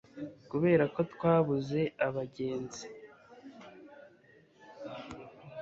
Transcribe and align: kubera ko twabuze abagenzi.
kubera 0.51 0.83
ko 0.93 0.99
twabuze 1.13 1.81
abagenzi. 2.07 2.85